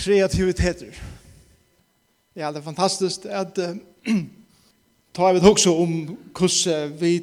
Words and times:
kreativiteter. 0.00 0.96
Ja, 2.36 2.48
det 2.48 2.56
er 2.56 2.62
fantastisk 2.62 3.26
at 3.28 3.58
uh, 3.58 3.76
ta 5.14 5.28
vi 5.28 5.38
vet 5.40 5.48
også 5.48 5.74
om 5.76 5.96
hvordan 6.36 6.94
vi 7.00 7.14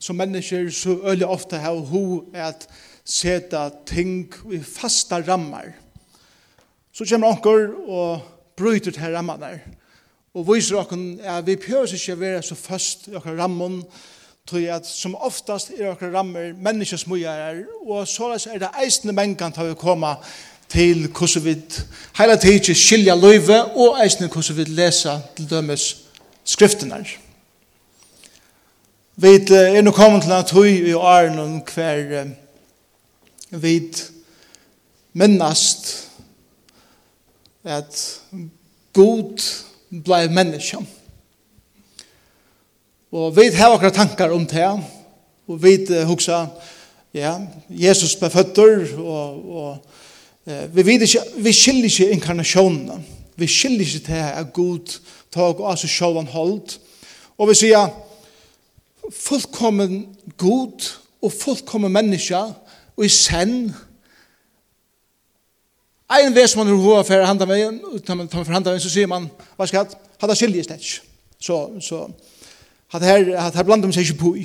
som 0.00 0.16
mennesker 0.16 0.70
så 0.70 0.98
øyelig 1.08 1.26
ofte 1.26 1.56
har 1.56 1.74
ho 1.74 2.24
at 2.34 2.68
seta 3.04 3.70
ting 3.86 4.34
i 4.52 4.60
fasta 4.60 5.20
rammar. 5.20 5.72
Så 6.92 7.06
kommer 7.08 7.32
anker 7.32 7.72
og 7.88 8.20
bryter 8.56 8.92
til 8.92 9.16
rammar 9.16 9.58
Og 10.34 10.54
viser 10.54 10.76
okken 10.76 11.20
at 11.20 11.46
vi 11.46 11.56
prøver 11.56 11.94
ikke 11.94 12.12
å 12.12 12.20
være 12.20 12.42
så 12.42 12.54
fast 12.54 13.08
i 13.08 13.14
okker 13.14 13.36
rammen, 13.38 13.82
tror 14.46 14.64
at 14.76 14.86
som 14.86 15.14
oftast 15.14 15.70
er 15.70 15.92
okker 15.92 16.12
rammer 16.12 16.52
menneskesmøyere, 16.52 17.64
og 17.86 18.08
så 18.08 18.34
er 18.52 18.58
det 18.58 18.72
eisende 18.82 19.14
mengan 19.14 19.52
til 19.52 19.72
å 19.72 19.78
komme 19.78 20.16
til 20.18 20.53
til 20.74 21.06
hvordan 21.06 21.44
vi 21.44 21.54
hele 22.18 22.36
tiden 22.36 22.74
skilja 22.74 23.14
løyve 23.14 23.60
og 23.64 24.00
eisne 24.02 24.28
hvordan 24.28 24.56
vi 24.56 24.64
lesa 24.74 25.18
til 25.36 25.50
dømes 25.50 25.84
skriftene. 26.44 27.04
Vi 29.16 29.28
er 29.54 29.82
nå 29.82 29.90
kommet 29.94 30.26
til 30.26 30.32
at 30.34 30.50
vi 30.54 30.90
i 30.90 30.92
åren 30.92 31.38
om 31.38 31.60
hver 31.74 32.32
vi 33.50 33.74
minnast 35.12 36.10
at 37.64 38.20
god 38.92 39.42
blei 40.04 40.28
menneske. 40.28 40.80
Og 43.14 43.36
vi 43.36 43.46
har 43.54 43.70
akkurat 43.70 43.94
tankar 43.94 44.34
om 44.34 44.46
det, 44.46 44.66
og 45.46 45.62
vi 45.62 46.02
hugsa, 46.04 46.46
ja, 47.14 47.36
Jesus 47.70 48.16
ble 48.18 48.30
føtter, 48.30 48.88
og, 48.98 49.54
og 49.56 49.76
Vi 50.44 50.86
vet 50.86 51.02
ikke, 51.02 51.22
vi 51.40 51.52
skiljer 51.52 51.84
ikke 51.90 52.10
inkarnasjonen. 52.18 53.04
Vi 53.36 53.46
skiljer 53.48 53.86
ikke 53.86 54.06
til 54.06 54.12
at 54.12 54.52
Gud 54.52 54.98
tog 55.32 55.62
av 55.64 55.78
seg 55.80 55.90
selv 55.90 56.20
han 56.20 56.28
holdt. 56.30 56.76
Og 57.38 57.48
vi 57.50 57.56
sier, 57.58 57.88
fullkommen 59.10 60.04
Gud 60.40 60.84
og 61.24 61.32
fullkommen 61.32 61.92
menneske 61.92 62.38
og 62.96 63.04
i 63.04 63.10
senn. 63.10 63.72
Ein 66.14 66.36
vei 66.36 66.44
som 66.46 66.60
man 66.60 66.70
har 66.70 66.82
hva 66.82 67.00
for 67.06 67.26
handa 67.26 67.48
med, 67.48 67.80
utan 67.96 68.20
man 68.20 68.28
tar 68.28 68.44
for 68.44 68.54
handa 68.54 68.74
med, 68.74 68.82
så 68.84 68.92
sier 68.92 69.08
man, 69.10 69.30
hva 69.56 69.66
skal 69.66 69.82
jeg, 69.82 69.98
hadde 70.20 70.36
skiljer 70.38 70.68
slett 70.68 70.84
ikke. 70.84 71.08
Så, 71.40 71.56
så, 71.80 72.04
hadde 72.92 73.08
her, 73.08 73.24
hadde 73.40 73.58
her 73.58 73.66
blandet 73.66 73.88
man 73.88 73.96
seg 73.96 74.06
ikke 74.06 74.20
på 74.20 74.34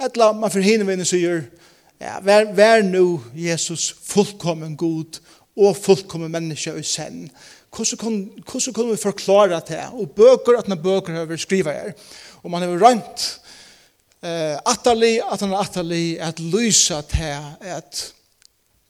Etla 0.00 0.30
man 0.36 0.52
for 0.52 0.64
hinevene 0.64 1.08
sier, 1.08 1.42
hva 1.42 1.69
Ja, 2.00 2.16
vær, 2.24 2.46
vær 2.56 2.80
nu 2.80 3.20
Jesus 3.36 3.90
fullkommen 3.92 4.72
god 4.80 5.18
og 5.60 5.76
fullkommen 5.76 6.32
menneske 6.32 6.72
i 6.80 6.84
sen. 6.86 7.26
Hvordan 7.70 8.00
kan, 8.00 8.14
hvordan 8.40 8.74
kan 8.74 8.88
vi 8.88 8.96
forklare 9.02 9.60
det? 9.68 9.82
Og 9.92 10.10
bøker, 10.16 10.58
at 10.58 10.68
når 10.68 10.80
bøker 10.80 11.18
har 11.18 11.28
vi 11.28 11.36
skrivet 11.36 11.74
her. 11.74 11.92
Og 12.42 12.50
man 12.50 12.64
har 12.64 12.80
rønt 12.80 13.26
eh, 14.24 14.56
atterlig, 14.64 15.20
at 15.20 15.44
han 15.44 15.52
er 15.52 15.60
atterlig, 15.60 16.20
at 16.20 16.40
lysa 16.40 17.02
det, 17.12 17.36
at 17.60 18.00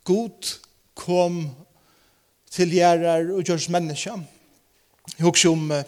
god 0.04 0.54
kom 0.94 1.42
til 2.50 2.72
gjerrar 2.78 3.26
og 3.34 3.42
gjørs 3.42 3.68
menneske. 3.68 4.14
Jeg 5.16 5.26
husker 5.26 5.50
om 5.50 5.70
eh, 5.74 5.84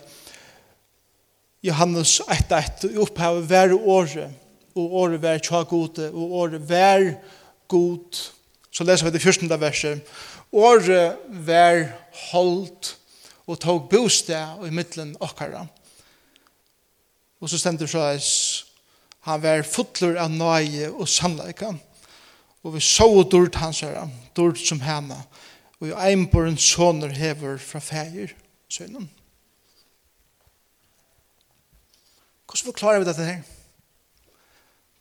Johannes 1.62 2.20
1.1, 2.26 2.98
opphavet 2.98 3.46
hver 3.46 3.78
året, 3.78 4.32
og 4.74 4.94
året 5.02 5.22
vær 5.22 5.40
tja 5.42 5.62
gode, 5.68 6.08
og 6.12 6.32
året 6.42 6.68
vær 6.68 7.12
god. 7.68 8.22
Så 8.72 8.84
leser 8.84 9.06
vi 9.06 9.12
det 9.12 9.22
første 9.22 9.60
verset. 9.60 10.02
Året 10.52 11.16
vær 11.28 11.86
holdt 12.30 12.96
og 13.46 13.60
tog 13.60 13.88
bostad 13.90 14.66
i 14.66 14.70
middelen 14.70 15.16
okkara. 15.20 15.66
Og 17.40 17.50
så 17.50 17.58
stender 17.58 17.86
så 17.86 18.04
hans, 18.06 18.66
han 19.26 19.42
vær 19.42 19.64
fotler 19.66 20.18
av 20.22 20.30
nøye 20.30 20.90
og 20.92 21.08
sannleika. 21.10 21.72
Og 22.62 22.76
vi 22.76 22.80
så 22.80 23.08
dort 23.26 23.58
hans 23.58 23.80
her, 23.82 24.06
dort 24.36 24.58
som 24.58 24.80
henne, 24.80 25.18
og 25.80 25.88
i 25.88 25.96
einborn 26.10 26.56
soner 26.56 27.10
hever 27.10 27.58
fra 27.58 27.80
feir, 27.82 28.30
sønnen. 28.70 29.10
Hvordan 32.46 32.68
forklarer 32.70 33.02
vi 33.02 33.08
dette 33.08 33.24
her? 33.26 33.42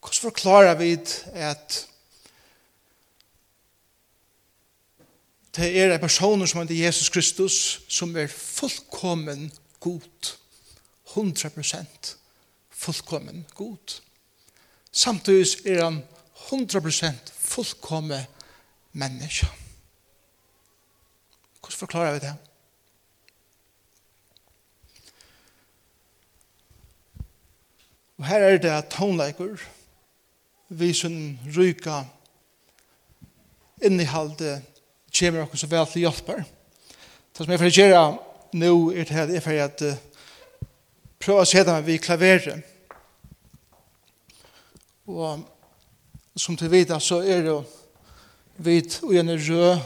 Hvordan 0.02 0.20
forklarer 0.20 0.74
vi 0.74 0.92
at 1.32 1.88
det 5.56 5.80
er 5.80 5.94
en 5.94 6.00
person 6.00 6.46
som 6.46 6.60
heter 6.60 6.84
Jesus 6.84 7.08
Kristus 7.08 7.82
som 7.88 8.16
er 8.16 8.26
fullkommen 8.26 9.52
god. 9.80 10.36
100% 11.06 12.16
fullkommen 12.70 13.46
god. 13.54 14.00
Samtidig 14.92 15.66
er 15.66 15.84
han 15.84 16.02
100% 16.34 17.32
fullkommen 17.38 18.24
menneske. 18.92 19.46
Hvordan 21.60 21.78
forklarer 21.78 22.12
vi 22.12 22.18
det? 22.18 22.34
Og 28.18 28.26
her 28.26 28.38
er 28.38 28.58
det 28.58 28.88
tonleikur, 28.90 29.58
vi 30.72 30.92
som 30.94 31.38
ryka 31.56 32.04
innehalde 33.82 34.62
kommer 35.12 35.44
okkur 35.44 35.60
så 35.60 35.68
vel 35.68 35.86
til 35.86 36.06
hjelper. 36.06 36.44
Det 37.32 37.44
som 37.44 37.52
jeg 37.52 37.60
fyrir 37.60 37.76
gjerra 37.76 38.04
nå 38.56 38.72
er 38.92 39.04
det 39.08 39.20
at 39.20 39.32
jeg 39.34 39.44
fyrir 39.44 39.64
at 39.66 39.84
prøva 41.20 41.44
å 41.44 41.48
se 41.48 41.64
dem 41.64 41.84
vi 41.84 41.98
klaverer. 42.00 42.62
Og 45.12 45.44
som 46.36 46.56
til 46.56 46.72
vita 46.72 47.00
så 47.00 47.20
er 47.20 47.44
det 47.44 47.58
vi 48.62 48.80
og 49.02 49.14
en 49.20 49.34
rød 49.36 49.84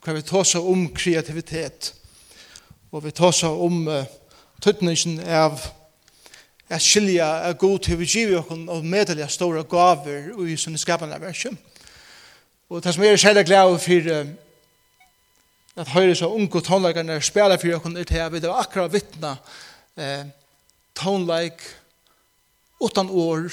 hva 0.00 0.16
vi 0.16 0.24
tar 0.24 0.46
seg 0.48 0.64
om 0.64 0.86
kreativitet 0.96 1.94
og 2.90 3.04
vi 3.04 3.12
tar 3.14 3.32
seg 3.36 3.60
om 3.66 3.84
uh, 3.88 4.04
tøtningen 4.60 5.20
av 5.28 5.60
at 6.70 6.82
skilja 6.82 7.26
er 7.48 7.58
god 7.58 7.78
til 7.78 7.98
vi 7.98 8.06
giver 8.06 8.38
okkur 8.38 8.68
og 8.70 8.84
medelige 8.84 9.28
store 9.28 9.64
gaver 9.64 10.30
og 10.36 10.46
i 10.48 10.56
sånne 10.56 10.78
skapende 10.78 11.18
verset. 11.20 11.56
Og 12.70 12.84
det 12.84 12.94
som 12.94 13.04
er 13.04 13.16
særlig 13.16 13.46
glad 13.46 13.78
for 13.82 14.10
at 15.80 15.88
høyre 15.88 16.14
så 16.14 16.30
unge 16.30 16.60
tonleikerne 16.62 17.20
spela 17.22 17.56
for 17.58 17.74
okkur 17.74 17.98
er 17.98 18.04
til 18.04 18.22
at 18.22 18.32
vi 18.32 18.38
er 18.38 18.54
akkurat 18.54 18.92
vittna 18.92 19.36
eh, 19.96 20.24
tonleik 20.94 21.62
utan 22.80 23.10
år 23.10 23.50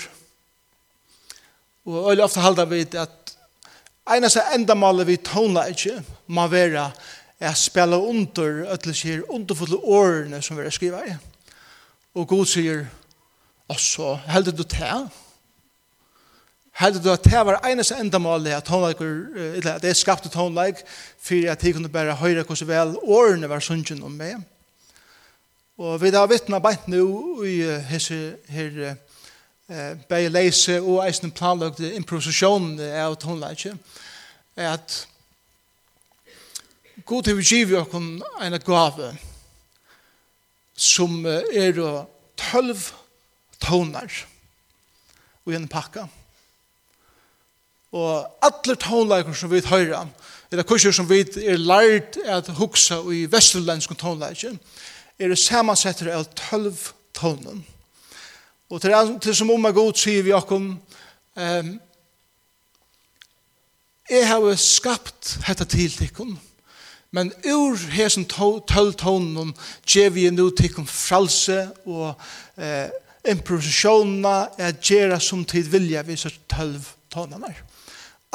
og 1.86 2.10
øyelig 2.10 2.24
ofte 2.24 2.40
halda 2.44 2.66
vi 2.66 2.82
at 3.00 3.38
einast 4.14 4.40
endamålet 4.56 5.08
vi 5.08 5.18
tonleik 5.18 5.88
må 6.28 6.48
være 6.48 6.92
er 7.40 7.54
spela 7.54 7.98
under, 7.98 8.66
at 8.66 8.86
det 8.86 8.96
sier 8.98 9.26
underfulle 9.30 9.78
årene 9.78 10.42
som 10.42 10.58
vi 10.58 10.66
er 10.66 10.74
skriva 10.74 11.04
i. 11.06 11.14
Og 12.18 12.28
god 12.28 12.46
sier, 12.50 12.88
Og 13.68 13.80
så 13.80 14.16
heldur 14.28 14.56
du 14.56 14.64
til. 14.64 15.08
Heldur 16.78 17.02
du 17.04 17.10
at 17.12 17.26
det 17.26 17.46
var 17.46 17.60
eneste 17.68 17.98
endamålet 17.98 18.54
at 18.54 18.66
tonelager, 18.66 19.66
at 19.66 19.82
det 19.82 19.96
skapte 19.98 20.30
tonelag 20.30 20.78
for 21.20 21.52
at 21.52 21.62
de 21.62 21.74
kunne 21.74 21.90
bare 21.90 22.16
høre 22.16 22.44
hvordan 22.44 22.68
vel 22.68 22.96
årene 23.04 23.50
var 23.50 23.60
sunnkjent 23.60 24.04
om 24.04 24.12
meg. 24.12 24.38
Og 25.78 26.02
vi 26.02 26.10
har 26.10 26.30
vittna 26.30 26.60
beint 26.60 26.88
nu 26.88 27.44
i 27.46 27.62
hese 27.90 28.38
her 28.50 28.96
eh 29.70 29.98
bei 30.08 30.30
leise 30.32 30.78
og 30.80 31.02
eisen 31.04 31.32
planlagt 31.32 31.80
improvisasjon 31.80 32.80
av 32.80 33.18
tonelager 33.20 33.76
at 34.56 35.08
god 37.06 37.24
til 37.24 37.36
vi 37.38 37.44
givi 37.44 37.76
okkom 37.76 38.24
en 38.42 38.60
gave 38.64 39.10
som 40.76 41.26
er 41.26 41.82
12 42.38 42.94
tonar 43.64 44.12
i 45.48 45.56
en 45.56 45.68
pakka. 45.68 46.08
Og 47.96 48.44
alle 48.44 48.76
tonleikar 48.76 49.36
som 49.38 49.52
vi 49.52 49.62
høyra, 49.64 50.04
eller 50.52 50.68
kurser 50.68 50.92
som 50.96 51.08
vi 51.10 51.22
er 51.44 51.60
lært 51.60 52.20
at 52.26 52.52
hugsa 52.60 53.00
i 53.12 53.26
vesturlensk 53.32 53.96
tonleikar, 53.98 54.58
er 55.18 55.32
det 55.32 55.40
samansetter 55.40 56.12
av 56.14 56.28
tølv 56.38 56.92
tonen. 57.16 57.64
Og 58.70 58.82
til, 58.84 58.94
til 59.24 59.36
som 59.36 59.52
om 59.52 59.70
god 59.74 59.96
sier 59.96 60.26
vi 60.26 60.36
okkom, 60.36 60.74
um, 61.36 61.72
jeg 64.08 64.28
har 64.28 64.60
skapt 64.60 65.38
dette 65.48 65.66
til 65.72 65.92
tikkum, 65.92 66.38
men 67.12 67.32
ur 67.48 67.76
hesen 67.92 68.28
tølv 68.28 68.94
tonen 69.00 69.54
gjev 69.88 70.16
vi 70.16 70.30
nu 70.32 70.50
tikkum 70.52 70.88
fralse 70.88 71.70
og 71.88 72.14
eh, 72.60 72.92
improvisasjonene 73.32 74.36
er 74.58 74.72
at 74.72 74.82
gjøre 74.84 75.20
som 75.24 75.46
tid 75.48 75.70
vilja 75.72 76.04
vi 76.08 76.18
så 76.20 76.32
tølv 76.50 76.86
tonene. 77.14 77.54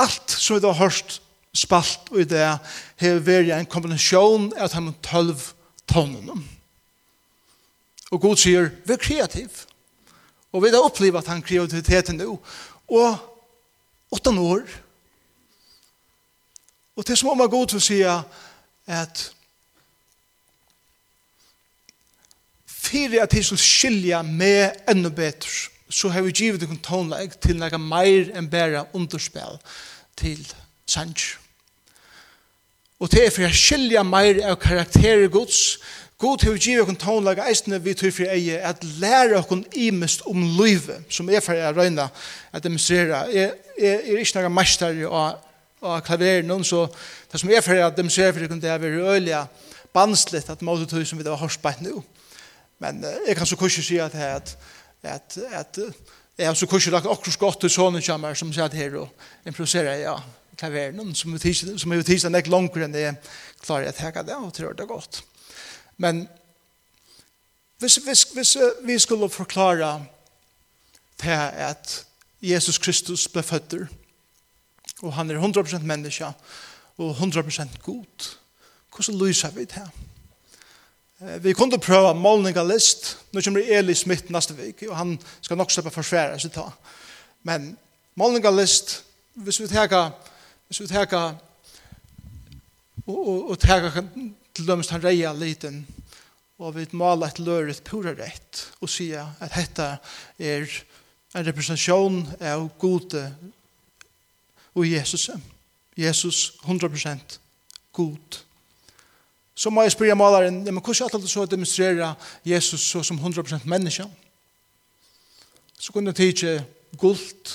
Alt 0.00 0.30
som 0.30 0.58
vi 0.58 0.66
har 0.66 0.78
hørt 0.78 1.18
spalt 1.52 2.08
og 2.12 2.22
i 2.22 2.28
det 2.28 2.44
har 2.44 3.20
vært 3.26 3.52
en 3.56 3.68
kombinasjon 3.68 4.50
av 4.56 4.72
de 4.72 4.94
tølv 5.04 5.50
tonene. 5.90 6.38
Og 8.12 8.20
Gud 8.20 8.40
sier, 8.40 8.70
vi 8.84 8.92
er 8.94 9.00
kreativ. 9.00 9.64
Og 10.52 10.64
vi 10.64 10.72
har 10.72 10.84
opplevd 10.84 11.22
at 11.22 11.30
han 11.32 11.44
kreativiteten 11.44 12.18
nå. 12.20 12.36
Og 12.92 14.12
åttan 14.12 14.38
år. 14.38 14.66
Og 16.96 17.06
det 17.06 17.14
er 17.14 17.20
som 17.22 17.32
om 17.32 17.40
at 17.40 17.52
Gud 17.52 17.72
vil 17.72 17.84
si 17.84 18.02
at 18.04 19.22
Fyrir 22.82 23.22
at 23.22 23.34
jeg 23.34 23.44
skulle 23.46 23.62
skilja 23.62 24.22
med 24.22 24.82
enda 24.90 25.10
betur, 25.14 25.70
så 25.90 26.08
har 26.08 26.24
vi 26.26 26.32
givet 26.34 26.64
en 26.66 26.80
tonleik 26.82 27.36
til 27.40 27.60
nega 27.60 27.78
meir 27.78 28.32
enn 28.34 28.50
bæra 28.50 28.86
underspel 28.96 29.60
til 30.18 30.40
sanj. 30.88 31.36
Og 33.02 33.10
det 33.12 33.26
er 33.26 33.34
for 33.34 33.44
jeg 33.44 33.58
skilja 33.58 34.02
meir 34.06 34.40
av 34.46 34.58
karakterer 34.62 35.28
gods, 35.30 35.78
God 36.22 36.44
har 36.46 36.54
givet 36.54 36.84
okkur 36.84 36.98
tónlaga 37.02 37.48
eisne 37.50 37.80
vi 37.82 37.96
tøy 37.98 38.12
for 38.14 38.30
eie 38.30 38.60
at 38.62 38.84
lære 39.02 39.40
okkur 39.40 39.64
imest 39.74 40.20
om 40.30 40.44
livet 40.60 41.02
som 41.10 41.26
er 41.26 41.42
for 41.42 41.58
a 41.58 41.72
røyna 41.74 42.04
at 42.54 42.62
demonstrera. 42.62 43.24
Jeg 43.26 43.56
er 43.74 44.20
ikke 44.20 44.36
naga 44.36 44.52
mestar 44.54 45.00
og 45.10 46.04
klaverer 46.06 46.46
noen, 46.46 46.62
så 46.62 46.84
det 47.32 47.40
som 47.42 47.50
er 47.50 47.64
for 47.66 47.74
a 47.74 47.90
demonstrera 47.90 48.36
for 48.36 48.54
det 48.54 48.70
er 48.70 48.78
veldig 48.78 49.02
øyelig 49.02 49.40
banslitt 49.92 50.50
at 50.50 50.62
måte 50.62 50.86
tog 50.86 51.02
som 51.06 51.18
vi 51.18 51.26
har 51.26 51.42
hørt 51.42 51.58
bætt 51.62 51.82
nå. 51.82 52.04
Men 52.82 53.02
jeg 53.26 53.36
kan 53.38 53.46
så 53.46 53.58
kursi 53.58 53.84
si 53.84 54.00
at 54.02 54.14
at 54.14 54.56
at 55.02 55.38
at 55.52 55.78
jeg 56.38 56.46
har 56.46 56.54
så 56.54 56.66
kursi 56.66 56.90
lagt 56.90 57.06
akkurat 57.06 57.38
godt 57.38 57.60
til 57.60 57.70
sånne 57.70 58.00
kjammer 58.02 58.34
som 58.34 58.52
sier 58.52 58.64
at 58.64 58.74
her 58.74 58.94
og 59.02 59.10
improviserer 59.46 60.00
ja 60.02 60.16
klaveren 60.58 61.14
som 61.14 61.34
er 61.34 62.02
tids 62.02 62.24
enn 62.24 62.34
nek 62.34 62.48
langere 62.50 62.86
enn 62.86 62.96
jeg 62.96 63.16
klarer 63.62 63.90
jeg 63.90 63.98
teka 63.98 64.22
det 64.26 64.36
og 64.36 64.52
tror 64.54 64.76
det 64.76 64.88
godt. 64.88 65.22
Men 65.98 66.26
hvis, 67.78 67.96
hvis, 67.96 68.22
hvis 68.34 68.56
vi 68.86 68.98
skulle 68.98 69.30
forklare 69.30 70.04
til 71.20 71.30
at 71.68 72.06
Jesus 72.42 72.78
Kristus 72.78 73.28
ble 73.28 73.42
føtter 73.42 73.86
og 75.02 75.12
han 75.14 75.30
er 75.30 75.38
100% 75.38 75.82
menneske 75.86 76.30
og 76.98 77.16
100% 77.18 77.78
god 77.82 78.30
hvordan 78.92 79.18
lyser 79.18 79.50
vi 79.50 79.64
til? 79.64 79.82
her? 79.82 80.11
Vi 81.22 81.52
kunde 81.52 81.78
prøve 81.78 82.14
målningalist. 82.14 83.16
Nå 83.32 83.40
kommer 83.44 83.62
Eli 83.62 83.94
Smith 83.94 84.32
neste 84.32 84.56
vik, 84.58 84.82
og 84.88 84.96
han 84.96 85.14
skal 85.40 85.56
nok 85.56 85.70
slippe 85.70 85.92
forsvære 85.94 86.40
seg 86.42 86.54
ta. 86.54 86.66
Men 87.46 87.76
målningalist, 88.18 89.04
hvis 89.34 89.60
vi 89.62 89.68
teka, 89.70 90.08
hvis 90.66 90.82
vi 90.82 90.88
teka, 90.90 91.22
og, 93.06 93.18
og, 93.18 93.50
og 93.50 93.58
teka 93.58 94.02
til 94.54 94.66
dømes 94.66 94.90
han 94.90 95.04
reia 95.04 95.32
liten, 95.32 95.84
og 96.58 96.76
vi 96.76 96.86
maler 96.92 97.30
et 97.30 97.40
løret 97.42 97.82
pura 97.86 98.14
rett, 98.18 98.66
og 98.80 98.90
sier 98.90 99.32
at 99.42 99.54
dette 99.54 99.88
er 100.38 100.66
en 101.34 101.46
representasjon 101.46 102.22
av 102.40 102.66
gode 102.82 103.24
og 104.74 104.86
Jesus. 104.88 105.30
Jesus 105.98 106.52
100% 106.64 107.38
god. 107.92 108.42
Så 109.62 109.70
må 109.70 109.84
jeg 109.84 109.92
spørre 109.94 110.18
malaren, 110.18 110.64
men 110.64 110.82
hvordan 110.82 111.06
er 111.06 111.20
det 111.22 111.30
så 111.30 111.44
å 111.44 111.50
demonstrere 111.50 112.08
Jesus 112.42 112.82
så 112.82 113.02
som 113.06 113.18
100% 113.20 113.62
menneske? 113.70 114.08
Så 115.78 115.92
kunne 115.94 116.10
jeg 116.10 116.18
tige 116.18 116.54
gult 116.98 117.52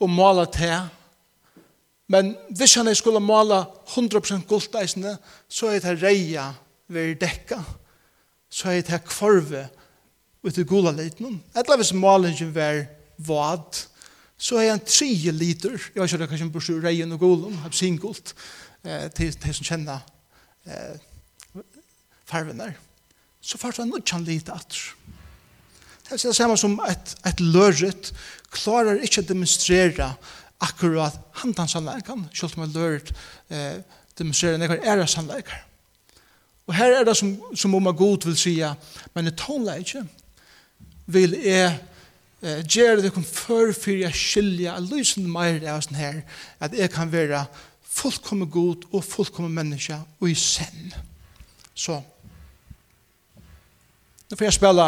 og 0.00 0.10
male 0.10 0.48
te. 0.50 0.72
Men 2.10 2.32
hvis 2.58 2.74
han 2.74 2.90
skulle 2.98 3.22
male 3.22 3.60
100% 3.92 4.48
gult 4.50 4.74
eisende, 4.80 5.14
så 5.46 5.70
er 5.70 5.84
det 5.84 6.00
reia 6.02 6.48
ved 6.90 7.20
dekka. 7.20 7.60
Så 8.50 8.72
er 8.72 8.82
det 8.82 9.04
kvarve 9.06 9.68
ut 10.42 10.58
i 10.58 10.64
gula 10.66 10.90
liten. 10.90 11.38
Etla 11.54 11.76
hvis 11.78 11.94
malingen 11.94 12.50
var 12.54 12.82
vad, 13.28 13.84
så 14.40 14.58
er 14.58 14.72
han 14.72 14.82
3 14.82 15.36
liter. 15.36 15.78
Jeg 15.94 16.02
vet 16.02 16.08
ikke, 16.08 16.18
det 16.18 16.26
er 16.26 16.32
kanskje 16.32 16.48
en 16.48 16.52
bursur 16.56 16.82
reien 16.82 17.14
og 17.14 17.22
gulen, 17.22 17.62
absingult 17.68 18.34
eh, 18.82 19.08
till 19.08 19.34
till 19.34 19.54
som 19.54 19.64
känner 19.64 19.98
eh, 20.64 21.00
farvenar, 22.24 22.74
så 23.40 23.58
fast 23.58 23.78
han 23.78 23.88
nog 23.88 24.04
kan 24.04 24.24
lite 24.24 24.52
att 24.52 24.76
Det 26.10 26.24
er 26.24 26.28
det 26.28 26.36
samme 26.36 26.56
som 26.56 26.80
et, 26.90 27.16
et 27.26 27.40
løret 27.40 28.12
klarer 28.50 28.98
ikke 28.98 29.22
å 29.22 29.28
demonstrere 29.28 30.08
akkurat 30.60 31.14
handansanleikene, 31.38 32.26
selv 32.34 32.58
om 32.58 32.64
et 32.64 32.74
løret 32.74 33.12
eh, 33.48 33.78
demonstrerer 34.18 34.58
det 34.58 34.80
æra 34.82 35.06
sannleikar. 35.06 35.62
Og 36.66 36.74
her 36.74 36.96
er 36.98 37.06
det 37.06 37.16
som, 37.16 37.30
som 37.54 37.74
om 37.74 37.96
god 37.96 38.26
vil 38.26 38.36
säga 38.36 38.74
men 39.14 39.26
i 39.26 39.30
tonleikje 39.30 40.04
vil 41.06 41.34
jeg 41.42 41.78
eh, 42.42 42.60
gjøre 42.66 43.02
det 43.02 43.12
kun 43.14 43.24
før 43.24 43.72
for 43.72 43.90
jeg 43.90 44.14
skilja 44.14 44.76
lysen 44.82 45.30
mer 45.30 45.62
av 45.66 45.80
sånn 45.86 45.98
her, 45.98 46.20
at 46.60 46.74
jeg 46.74 46.90
kan 46.90 47.10
være 47.12 47.44
fullkomme 47.90 48.46
god 48.46 48.86
og 48.92 49.04
fullkomme 49.04 49.50
menneske 49.50 49.98
og 50.20 50.30
i 50.30 50.34
sen. 50.34 50.92
Så 51.74 52.00
Nå 54.30 54.36
får 54.36 54.44
jeg 54.44 54.54
spela 54.54 54.84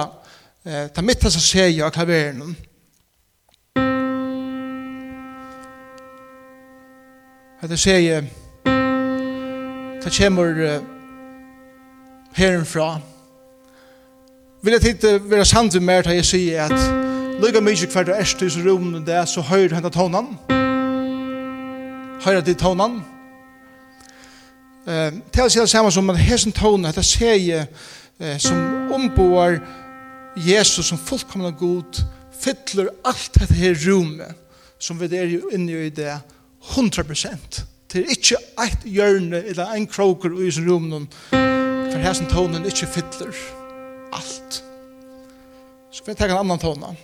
eh, 0.63 0.85
ta 0.95 1.03
mitt 1.03 1.25
som 1.27 1.43
ser 1.43 1.67
jeg 1.67 1.83
av 1.83 1.91
klaveren. 1.91 2.53
Det 7.67 7.79
ser 7.79 7.99
jeg 7.99 8.29
ta 10.03 10.15
kommer 10.15 10.63
eh, 10.63 10.87
herrenfra. 12.39 13.01
Vil 14.63 14.79
jeg 14.79 14.83
titte 14.87 15.31
være 15.31 15.45
sant 15.45 15.75
med 15.75 15.89
mer 15.91 16.07
til 16.07 16.21
jeg 16.21 16.31
sier 16.31 16.65
at 16.71 17.39
lykka 17.43 17.61
mykje 17.61 17.91
kvart 17.91 18.15
og 18.15 18.23
erst 18.23 18.43
i 18.43 18.51
rum 18.63 19.05
det 19.07 19.29
så 19.29 19.43
høyre 19.43 19.75
hentet 19.75 19.99
hånden. 19.99 20.37
Musikk 20.39 20.62
høyre 22.25 22.43
til 22.47 22.59
tånen. 22.59 23.01
Eh, 24.87 25.11
til 25.33 25.45
å 25.45 25.51
si 25.51 25.61
det 25.61 25.71
samme 25.71 25.93
som 25.95 26.11
at 26.11 26.21
hesen 26.23 26.55
tånen, 26.55 26.89
dette 26.89 27.05
ser 27.07 27.37
jeg 27.37 27.67
eh, 28.19 28.39
som 28.43 28.93
omboer 28.95 29.61
Jesus 30.37 30.89
som 30.89 30.99
fullkomne 30.99 31.53
god, 31.59 32.01
fytler 32.43 32.91
alt 33.07 33.37
dette 33.39 33.55
her 33.55 33.77
rommet 33.87 34.39
som 34.83 34.99
vi 34.99 35.07
er 35.15 35.37
inne 35.55 35.85
i 35.87 35.93
det 35.95 36.15
100%. 36.75 37.63
Det 37.93 38.01
er 38.01 38.15
ikke 38.15 38.39
et 38.65 38.85
hjørne 38.89 39.43
eller 39.45 39.75
en 39.77 39.87
kroker 39.87 40.33
i 40.43 40.51
sin 40.51 40.67
rom 40.67 40.89
for 41.31 42.01
hesen 42.01 42.29
tonen 42.31 42.65
ikke 42.67 42.89
fytler 42.89 43.37
alt. 44.17 44.63
Så 45.93 46.07
vi 46.07 46.15
tar 46.17 46.33
en 46.33 46.41
annan 46.41 46.59
tonen. 46.59 46.97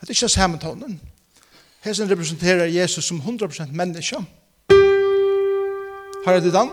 Det 0.00 0.10
er 0.10 0.16
ikke 0.16 0.28
samme 0.28 0.58
tonen. 0.58 0.98
Hesen 1.86 2.10
representerer 2.10 2.64
Jesus 2.64 3.04
som 3.04 3.20
100% 3.20 3.72
menneske. 3.72 4.16
Har 6.24 6.40
du 6.40 6.50
den? 6.50 6.70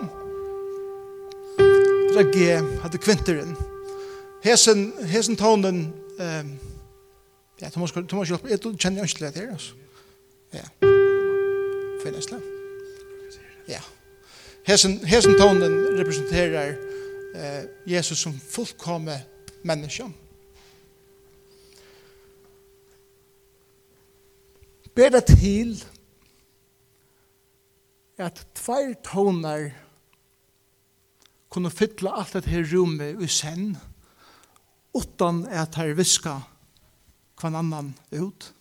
Det 2.09 2.19
er 2.19 2.31
G, 2.33 2.39
det 2.83 2.93
er 2.93 2.97
kvinteren. 2.97 3.55
Hesen, 4.43 4.93
hesen 5.05 5.35
tonen, 5.35 5.93
um, 6.19 6.59
ja, 7.61 7.69
Thomas, 7.69 7.91
Thomas 7.91 8.29
hjelpe, 8.29 8.49
jeg 8.49 8.59
kjenner 8.79 9.03
ikke 9.03 9.25
det 9.25 9.35
her, 9.35 9.51
altså. 9.51 9.73
Ja. 10.53 10.65
Finnesle. 12.03 12.41
Ja. 13.67 13.81
Hesen, 14.65 15.05
hesen 15.05 15.37
tonen 15.37 15.99
representerer 15.99 16.73
eh, 17.35 17.63
Jesus 17.85 18.17
som 18.17 18.41
fullkomme 18.49 19.21
menneske. 19.63 20.03
Ja 20.03 20.23
ber 24.95 25.09
det 25.09 25.25
til 25.25 25.77
at 28.21 28.45
tveir 28.55 28.93
tonar 29.05 29.71
kunne 31.53 31.71
fytle 31.73 32.13
alt 32.13 32.33
dette 32.33 32.49
her 32.49 32.65
rommet 32.73 33.21
i 33.21 33.29
sen, 33.29 33.75
utan 34.93 35.45
at 35.49 35.75
her 35.77 35.93
viska 35.97 36.39
kvann 37.37 37.57
annan 37.57 37.93
ut. 38.11 38.53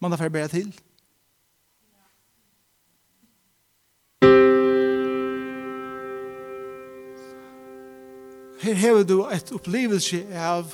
Man 0.00 0.12
har 0.12 0.18
färg 0.18 0.32
bära 0.32 0.48
til. 0.48 0.72
Her 8.60 8.74
hever 8.74 9.04
du 9.04 9.24
et 9.24 9.52
opplevelse 9.52 10.20
av 10.36 10.72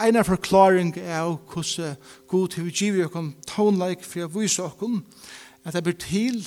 en 0.00 0.16
av 0.16 0.24
forklaring 0.28 0.94
av 1.12 1.36
hvordan 1.52 1.96
god 2.28 2.48
til 2.48 2.66
vi 2.66 2.72
giver 2.72 3.08
okken 3.08 3.32
tånleik 3.48 4.04
for 4.06 4.26
å 4.26 4.32
vise 4.38 4.64
okken 4.64 5.02
at 5.64 5.76
det 5.76 5.84
blir 5.86 5.98
til 6.00 6.40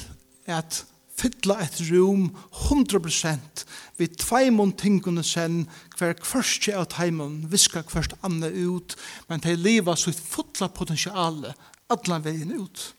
at 0.50 0.84
fylla 1.16 1.62
et 1.64 1.78
rom 1.92 2.28
100% 2.68 3.64
vid 4.00 4.18
tveimon 4.20 4.74
tingene 4.76 5.24
sen 5.24 5.64
hver 5.98 6.18
kvørste 6.20 6.76
av 6.76 6.90
teimen 6.92 7.46
viska 7.52 7.86
kvørst 7.88 8.18
anna 8.26 8.50
ut 8.50 8.98
men 9.30 9.44
det 9.46 9.58
liva 9.60 9.96
så 9.96 10.12
sitt 10.12 10.26
fulla 10.26 10.68
potensiale 10.68 11.54
allan 11.94 12.26
veien 12.26 12.52
ut 12.58 12.92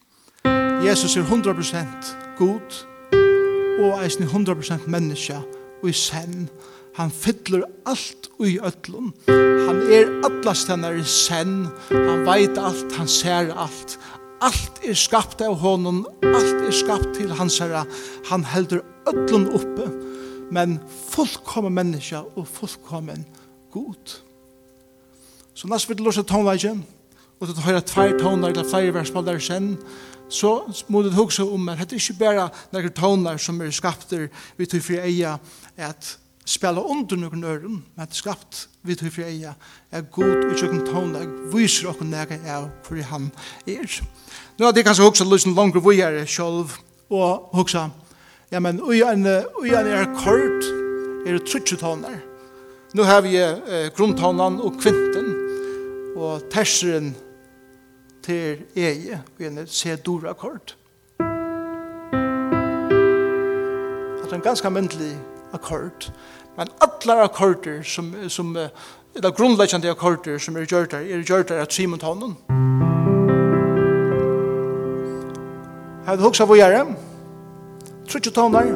Jesus 0.86 1.16
er 1.16 1.26
100% 1.26 2.14
god 2.38 2.80
og 3.82 4.00
eisen 4.00 4.24
100% 4.30 4.88
menneska 4.88 5.42
og 5.82 5.90
i 5.90 5.92
sen 5.92 6.46
og 6.46 6.75
Han 6.96 7.10
fyller 7.10 7.64
allt 7.84 8.30
i 8.40 8.56
öllum. 8.60 9.12
Han 9.68 9.82
er 9.92 10.08
allastennare 10.24 11.04
sen. 11.04 11.66
Han 11.90 12.24
veit 12.24 12.56
allt, 12.58 12.94
han 12.96 13.08
ser 13.08 13.52
allt. 13.52 13.98
Allt 14.40 14.80
er 14.84 14.96
skapt 14.96 15.44
av 15.44 15.58
honom. 15.60 16.06
Allt 16.24 16.64
er 16.64 16.72
skapt 16.72 17.12
til 17.18 17.34
hans 17.36 17.58
herra. 17.60 17.84
Han 18.30 18.48
heldur 18.48 18.80
öllum 19.12 19.48
uppe. 19.52 19.90
Men 20.50 20.78
fullkommen 21.10 21.76
menneska 21.76 22.24
og 22.36 22.48
fullkommen 22.48 23.26
god. 23.72 24.18
Så 25.56 25.68
næst 25.68 25.88
vil 25.88 25.98
du 25.98 26.04
låse 26.04 26.24
tonleikjen, 26.24 26.84
og 27.40 27.48
du 27.48 27.60
høyre 27.64 27.80
tvær 27.84 28.16
tonar 28.20 28.52
eller 28.52 28.68
flere 28.68 28.92
versmallar 28.94 29.40
sen, 29.40 29.74
så 30.28 30.58
må 30.88 31.02
du 31.02 31.10
huske 31.14 31.44
om 31.44 31.68
at 31.68 31.84
det 31.84 31.96
er 31.96 32.02
ikke 32.02 32.20
bare 32.20 32.46
noen 32.72 32.94
toner 32.96 33.40
som 33.40 33.60
er 33.62 33.72
skapter 33.74 34.28
vi 34.56 34.66
tog 34.66 34.82
for 34.84 35.00
eia 35.00 35.36
at 35.76 36.16
spela 36.46 36.80
under 36.80 37.16
noen 37.18 37.44
øren, 37.44 37.82
men 37.96 38.06
det 38.06 38.14
skapt 38.14 38.68
vi 38.86 38.94
til 38.94 39.10
fri 39.10 39.42
er 39.42 40.02
god 40.14 40.44
og 40.46 40.54
tjokken 40.58 40.84
tånda, 40.86 41.24
viser 41.52 41.90
okken 41.90 42.10
nega 42.14 42.38
er 42.38 42.68
hvor 42.86 43.02
han 43.10 43.30
er. 43.66 44.00
Nå 44.58 44.68
er 44.68 44.72
det 44.72 44.84
kanskje 44.86 45.04
hoksa 45.04 45.24
lusen 45.26 45.54
langer 45.54 45.82
vi 45.82 46.00
er 46.00 46.24
sjolv, 46.26 46.78
og 47.10 47.50
hoksa, 47.54 47.88
ja, 48.50 48.60
men 48.60 48.80
ui 48.82 49.02
en, 49.02 49.26
ui 49.58 49.74
en 49.74 49.86
er 49.90 50.06
kort, 50.22 50.70
er 51.26 51.36
det 51.36 51.44
trutsi 51.50 51.76
tåndar. 51.76 52.18
Nå 52.94 53.02
har 53.04 53.20
vi 53.26 53.36
eh, 53.36 53.90
grunntåndan 53.96 54.60
og 54.62 54.78
kvinten, 54.80 55.32
og 56.16 56.46
terseren 56.50 57.14
til 58.24 58.62
eie, 58.74 59.22
og 59.36 59.46
en 59.46 59.66
C-dora 59.66 60.32
kort. 60.38 60.76
Det 64.16 64.32
er 64.32 64.34
en 64.34 64.42
ganske 64.42 64.70
myndelig 64.70 65.14
akkord. 65.52 66.10
Men 66.56 66.68
alle 66.80 67.22
akkorder 67.22 67.82
som, 67.82 68.14
som 68.28 68.56
eller 69.16 69.30
grunnleggende 69.30 69.90
akkorder 69.90 70.38
som 70.38 70.56
er 70.56 70.66
gjørt 70.68 70.90
der, 70.92 70.98
er 70.98 71.22
gjørt 71.24 71.48
der 71.48 71.62
av 71.64 71.70
Simontonen. 71.72 72.36
Her 76.06 76.20
hugsa 76.20 76.44
vi 76.46 76.60
gjøre, 76.60 76.82
trutje 78.08 78.30
tonar, 78.30 78.68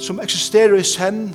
som 0.00 0.18
eksisterer 0.24 0.80
i 0.80 0.86
senn, 0.86 1.28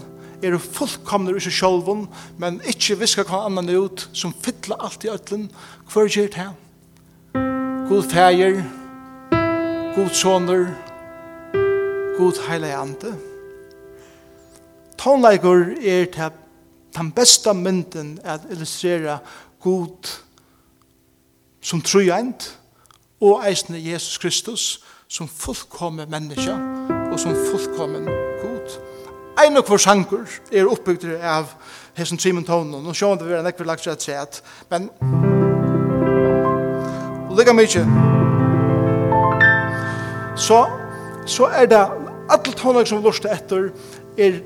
er 0.43 0.58
fullkomner 0.58 1.38
i 1.38 1.43
seg 1.43 1.53
sjolvun, 1.53 2.08
men 2.41 2.60
ikke 2.67 2.98
visker 3.00 3.27
hva 3.29 3.46
annan 3.46 3.69
ut, 3.69 4.08
som 4.12 4.34
fytler 4.34 4.81
alt 4.81 5.05
i 5.05 5.13
ötlen, 5.13 5.48
hver 5.93 6.10
gjør 6.10 6.34
det? 6.34 6.50
God 7.89 8.10
fæger, 8.10 8.62
god 9.96 10.13
soner, 10.17 10.69
god 12.17 12.46
heilig 12.50 12.74
ande 12.74 13.17
tonleikur 15.00 15.65
er 15.82 16.06
til 16.12 16.32
den 16.98 17.12
beste 17.12 17.53
mynden 17.53 18.20
at 18.24 18.41
illustrera 18.51 19.18
god 19.60 20.20
som 21.62 21.82
trojent 21.82 22.60
og 23.22 23.44
eisne 23.48 23.79
Jesus 23.91 24.18
Kristus 24.18 24.84
som 25.08 25.27
fullkomme 25.27 26.06
menneske 26.06 26.53
og 27.12 27.20
som 27.20 27.36
fullkommen 27.51 28.06
god. 28.41 28.79
Ein 29.44 29.58
og 29.58 29.68
hver 29.68 29.77
sangur 29.77 30.27
er 30.51 30.68
oppbygd 30.68 31.06
av 31.24 31.53
hesson 31.96 32.20
Simon 32.20 32.44
Tonen 32.44 32.86
og 32.86 32.96
sjående 32.96 33.27
vi 33.27 33.38
er 33.38 33.44
nekver 33.44 33.68
lagt 33.70 33.86
seg 33.88 34.12
at 34.20 34.41
men 34.72 34.89
og 37.29 37.36
lika 37.39 37.56
mykje 37.56 37.86
så 40.39 40.63
så 41.29 41.50
er 41.53 41.68
det 41.70 41.82
alle 42.29 42.53
tonleik 42.58 42.88
som 42.88 43.00
vi 43.00 43.08
lorste 43.08 43.32
etter 43.32 43.70
er 44.18 44.41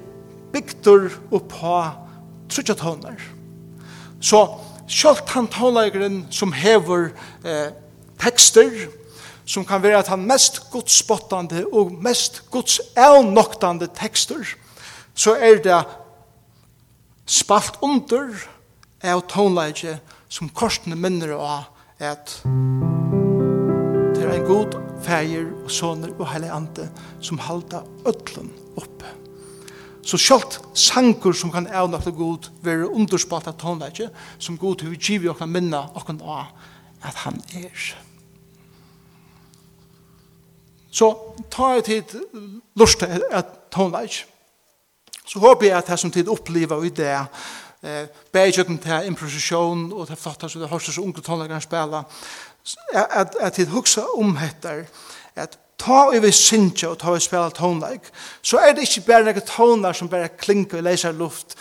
bygdur 0.53 1.09
på 1.29 1.77
trutja 2.49 2.75
tånar. 2.77 3.19
Så 4.21 4.43
sjálft 4.87 5.29
han 5.33 5.47
tónleikeren 5.51 6.23
som 6.31 6.53
hever 6.53 7.11
eh, 7.43 7.73
tekster, 8.21 8.69
som 9.45 9.65
kan 9.65 9.83
være 9.83 9.99
at 9.99 10.11
han 10.13 10.23
mest 10.27 10.61
godspottande 10.71 11.65
og 11.73 11.91
mest 12.03 12.43
gods 12.51 12.79
elnoktande 12.95 13.89
tekster, 13.95 14.45
så 15.13 15.35
er 15.35 15.59
det 15.63 15.81
spalt 17.25 17.77
under 17.81 18.31
av 19.03 19.25
tónleikje 19.31 19.97
som 20.31 20.49
korsene 20.49 20.95
minner 20.95 21.35
av 21.35 21.67
at 22.03 22.39
det 24.13 24.23
er 24.23 24.31
en 24.37 24.47
god 24.47 24.77
feir 25.03 25.49
og 25.63 25.71
soner 25.71 26.13
og 26.15 26.25
heile 26.31 26.51
ante 26.55 26.87
som 27.23 27.41
halda 27.43 27.83
ötlun 28.07 28.49
oppe. 28.79 29.22
Så 30.03 30.17
sjalt 30.19 30.59
sangur 30.75 31.31
som 31.31 31.51
kan 31.51 31.67
evna 31.67 31.99
til 32.03 32.15
god 32.17 32.49
være 32.63 32.89
underspalt 32.91 33.47
av 33.47 33.55
tonleikje, 33.59 34.09
som 34.39 34.57
god 34.59 34.81
til 34.81 34.91
vi 34.91 34.99
giver 34.99 35.31
okna 35.31 35.47
minna 35.47 35.85
okna 35.95 36.17
av 36.23 36.51
at 37.03 37.21
han 37.23 37.39
er. 37.55 37.85
Så 40.91 41.09
ta 41.51 41.73
et 41.77 41.85
tid 41.85 42.19
lust 42.75 42.99
til 42.99 43.23
at 43.31 43.45
tonleikje. 43.71 44.27
Så 45.25 45.39
håper 45.39 45.65
jeg 45.65 45.77
at 45.77 45.87
det 45.87 45.99
som 45.99 46.11
tid 46.11 46.27
opplever 46.27 46.83
i 46.83 46.89
det, 46.89 47.15
eh, 47.83 48.07
beidjøkken 48.31 48.77
til 48.77 49.07
improvisasjon 49.07 49.93
og 49.93 50.07
til 50.07 50.19
flotta 50.19 50.49
som 50.49 50.61
det 50.61 50.69
hørste 50.69 50.91
så 50.91 51.01
unge 51.01 51.21
tonleikere 51.21 51.61
spela, 51.61 52.03
at, 52.93 53.35
at 53.39 53.53
tid 53.53 53.67
hugsa 53.67 54.03
om 54.17 54.37
etter 54.37 54.85
at 55.35 55.57
ta 55.83 56.05
og 56.07 56.15
vi 56.23 56.31
synsja 56.31 56.93
og 56.93 56.99
ta 57.01 57.11
og 57.11 57.21
spela 57.21 57.51
tonleik, 57.53 58.05
så 58.41 58.61
er 58.63 58.75
det 58.75 58.85
ikke 58.87 59.05
bare 59.07 59.27
noen 59.27 59.45
tonar 59.47 59.95
som 59.97 60.09
bare 60.11 60.31
klinker 60.39 60.79
og 60.79 60.87
leiser 60.87 61.15
luft 61.17 61.57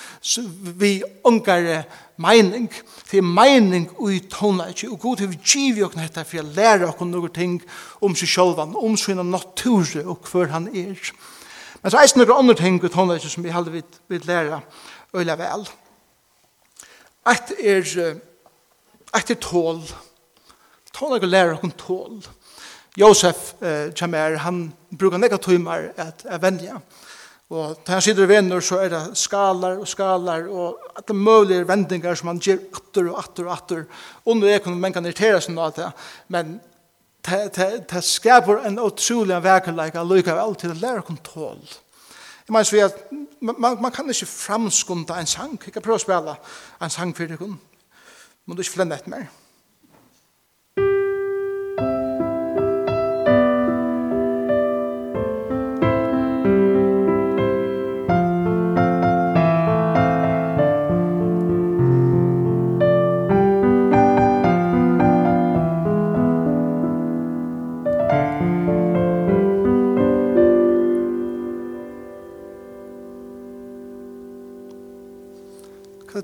vi 0.78 1.00
ungare 1.26 1.82
meining. 2.22 2.68
Det 3.10 3.18
er 3.18 3.26
meining 3.26 3.88
ui 3.98 4.20
tonleik, 4.30 4.84
og 4.90 5.00
god 5.02 5.16
til 5.16 5.32
vi 5.32 5.40
giv 5.42 5.80
jo 5.82 5.90
knetta 5.92 6.24
for 6.28 6.42
å 6.42 6.54
lære 6.54 6.90
okkur 6.92 7.08
noen 7.10 7.34
ting 7.34 7.58
om 8.00 8.14
seg 8.18 8.30
sjolvan, 8.30 8.76
om 8.78 8.96
sina 8.96 9.24
nature 9.26 10.04
og 10.06 10.28
hver 10.30 10.52
han 10.54 10.68
er. 10.70 10.98
Men 11.82 11.90
så 11.90 11.98
er 11.98 12.06
det 12.06 12.22
noen 12.22 12.36
andre 12.38 12.58
ting 12.60 12.78
ui 12.82 12.92
tonleik 12.92 13.26
som 13.26 13.44
vi 13.44 13.54
halde 13.54 13.74
vi 13.74 14.20
lære 14.22 14.60
øyla 15.16 15.38
vel. 15.40 15.66
Eit 17.32 17.50
er, 17.58 17.90
eit 19.14 19.30
er 19.30 19.42
tål. 19.42 19.82
tål 20.92 21.16
er 21.16 21.26
og 21.26 21.28
lære 21.28 21.58
okkur 21.58 21.74
tål. 21.78 22.22
Tål 22.22 22.41
Josef 22.98 23.54
eh, 23.62 23.92
kommer, 23.96 24.36
han 24.36 24.66
brukar 24.90 25.20
nekka 25.20 25.38
timmar 25.40 25.90
at 25.96 26.26
er 26.28 26.40
vennja. 26.42 26.80
Og 27.52 27.76
til 27.84 27.92
han 27.92 28.02
sitter 28.04 28.24
i 28.24 28.30
venner 28.30 28.64
så 28.64 28.78
er 28.80 28.92
det 28.92 29.00
skalar 29.20 29.80
og 29.80 29.88
skalar 29.88 30.46
og 30.48 30.80
alle 30.96 31.16
mulige 31.16 31.66
vendingar 31.68 32.16
som 32.16 32.30
han 32.32 32.40
gjør 32.40 32.60
atter 32.78 33.08
og 33.10 33.18
atter 33.20 33.48
og 33.48 33.54
atter. 33.56 33.82
Under 34.24 34.48
det 34.48 34.62
kunne 34.64 34.80
man 34.80 34.92
kan 34.92 35.04
irritere 35.04 35.40
seg 35.40 35.56
noe 35.56 35.68
av 35.68 35.74
det, 35.76 35.88
men 36.32 36.54
det 37.22 38.02
skaper 38.04 38.64
en 38.66 38.80
utrolig 38.82 39.36
verkerleik 39.44 39.96
av 39.96 40.08
lykka 40.08 40.36
vel 40.36 40.56
til 40.58 40.72
å 40.72 40.78
lære 40.80 41.04
kontroll. 41.06 41.60
Jeg 42.42 42.52
mener 42.52 42.66
så 42.66 42.76
vi 42.76 42.82
at 42.84 43.04
man, 43.40 43.76
man 43.84 43.92
kan 43.94 44.08
ikke 44.10 44.26
framskunda 44.26 45.20
en 45.20 45.30
sang. 45.30 45.54
Jeg 45.60 45.76
kan 45.76 45.84
prøve 45.84 46.00
å 46.00 46.02
spela 46.02 46.34
en 46.82 46.92
sang 46.92 47.12
for 47.16 47.30
det 47.30 47.38
kun. 47.38 47.54
Man 48.44 48.58
du 48.58 48.64
ikke 48.64 48.80
flenne 48.80 48.98
etter 48.98 49.12
mer. 49.12 49.28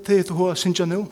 det 0.09 0.19
er 0.25 0.33
hva 0.33 0.55
synes 0.57 0.79
jeg 0.79 0.89
nå. 0.89 1.03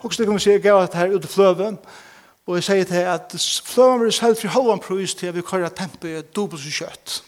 Og 0.00 0.14
så 0.14 0.24
kan 0.24 0.34
vi 0.34 0.40
se, 0.40 0.50
jeg 0.50 0.62
gav 0.62 0.82
det 0.86 0.94
her 0.94 1.14
ute 1.14 1.28
fløven, 1.28 1.78
og 2.46 2.54
jeg 2.56 2.64
sier 2.64 2.84
til 2.84 3.08
at 3.08 3.34
fløven 3.64 4.00
blir 4.00 4.14
selv 4.16 4.36
for 4.36 4.48
halvan 4.48 4.80
prøys 4.80 5.14
til 5.14 5.26
at 5.26 5.36
vi 5.36 5.44
kører 5.44 5.68
tempe 5.68 6.08
i 6.18 6.22
dobbelt 6.36 6.62
så 6.62 6.70
kjøtt. 6.70 7.22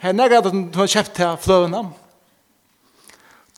Her 0.00 0.12
nægget 0.12 0.46
at 0.46 0.52
du 0.52 0.78
har 0.78 0.86
kjøpt 0.86 1.14
til 1.14 1.36
fløven 1.42 1.74
ham. 1.74 1.90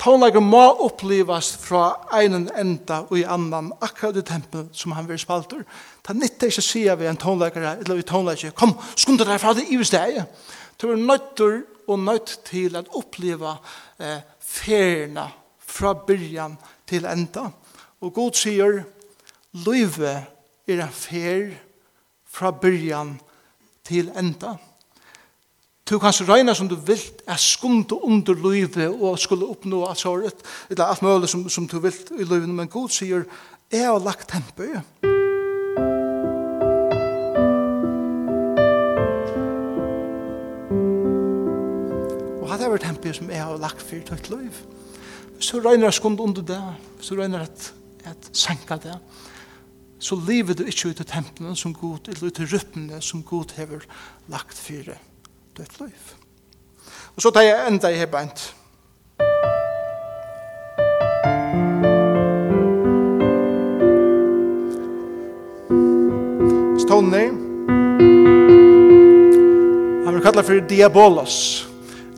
Tonlager 0.00 0.40
må 0.40 0.62
opplivas 0.80 1.52
fra 1.60 2.08
einen 2.16 2.48
enda 2.56 3.02
og 3.10 3.18
i 3.18 3.26
annan 3.28 3.72
akkurat 3.84 4.16
i 4.16 4.22
tempo 4.24 4.64
som 4.72 4.92
han 4.96 5.08
vil 5.08 5.18
spalter. 5.20 5.60
Og 5.60 5.64
Ta 6.02 6.14
nytta 6.16 6.48
ikke 6.48 6.62
å 6.62 6.64
si 6.64 6.86
av 6.88 7.02
en 7.04 7.18
tonleikere, 7.20 7.76
eller 7.82 8.00
vi 8.00 8.06
tonleikere, 8.08 8.56
kom, 8.56 8.72
skunda 8.96 9.26
deg 9.28 9.40
fra 9.42 9.54
det 9.56 9.66
i 9.68 9.78
stedet. 9.84 10.24
Du 10.80 10.88
er 10.88 11.00
nøytter 11.00 11.60
og 11.90 12.00
nøyt 12.00 12.38
til 12.46 12.78
å 12.78 12.84
oppleva 13.00 13.56
eh, 14.00 14.22
ferna 14.40 15.26
fra 15.60 15.92
byrjan 16.06 16.56
til 16.88 17.06
enda. 17.08 17.50
Og 18.00 18.14
god 18.16 18.38
sier, 18.38 18.80
løyve 19.66 20.14
er 20.70 20.82
en 20.86 20.94
fer 20.94 21.52
fra 22.30 22.52
byrjan 22.54 23.16
til 23.86 24.10
enda. 24.16 24.56
Du 25.90 25.98
kan 25.98 26.14
så 26.14 26.24
regna 26.24 26.54
som 26.54 26.68
du 26.70 26.76
vil, 26.86 27.02
er 27.26 27.38
skunde 27.42 27.98
under 28.06 28.34
løyve 28.38 28.86
og 28.88 29.18
skulle 29.18 29.48
oppnå 29.50 29.82
alt 29.88 29.98
såret, 29.98 30.44
eller 30.70 30.84
alt 30.86 31.02
mulig 31.02 31.28
som, 31.28 31.48
som 31.50 31.66
du 31.66 31.80
vil 31.82 31.96
i 32.16 32.24
løyve, 32.24 32.46
men 32.46 32.70
god 32.70 32.94
sier, 32.94 33.26
jeg 33.70 33.86
har 33.86 33.98
lagt 33.98 34.30
tempo. 34.30 35.09
tempi 42.80 43.12
som 43.14 43.30
jeg 43.30 43.42
har 43.42 43.60
lagt 43.60 43.82
for 43.84 44.06
tøyt 44.06 44.30
liv. 44.32 44.62
Så 45.40 45.60
regner 45.64 45.88
jeg 45.88 45.96
skund 45.96 46.20
under 46.20 46.42
det, 46.44 46.60
så 47.00 47.16
regner 47.16 47.40
jeg 47.40 47.48
at, 47.48 47.72
at 48.12 48.30
sanka 48.36 48.76
det. 48.76 48.96
Så 50.00 50.16
lever 50.16 50.56
du 50.56 50.64
ikke 50.64 50.88
ut 50.88 51.00
i 51.00 51.04
tempene 51.04 51.56
som 51.56 51.74
god, 51.76 52.08
eller 52.08 52.28
ut 52.28 52.40
i 52.40 52.48
rytmene 52.48 53.00
som 53.04 53.22
god 53.22 53.52
hever 53.56 53.84
lagt 54.32 54.56
for 54.56 54.96
ditt 55.56 55.80
liv. 55.80 56.14
Og 57.16 57.22
så 57.22 57.30
tar 57.30 57.44
jeg 57.44 57.68
enda 57.68 57.92
i 57.92 58.00
hebbeint. 58.00 58.46
Stående. 66.80 67.24
Han 70.04 70.14
vil 70.14 70.22
kalla 70.24 70.42
for 70.42 70.60
Diabolos. 70.60 70.68
Diabolos 70.68 71.69